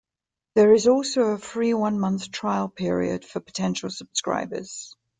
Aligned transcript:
There 0.55 0.73
is 0.73 0.87
also 0.87 1.25
a 1.33 1.37
free 1.37 1.75
one-month 1.75 2.31
trial 2.31 2.69
period 2.69 3.23
for 3.23 3.39
potential 3.39 3.91
subscribers. 3.91 4.95